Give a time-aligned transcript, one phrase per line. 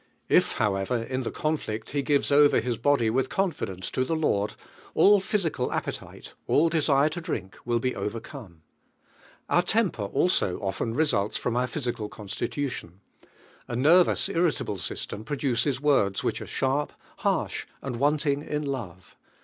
[0.29, 4.55] If however, in the conflict he gives over bis body with confidence to the Lord,
[4.95, 8.63] all physical apjie tile, all desire to drink will be overcome.
[9.47, 13.01] Onr temper also often results from our physical constitution.
[13.67, 19.15] A nervous, irrita ble system produces words which are sharp, harsh and wanting in love.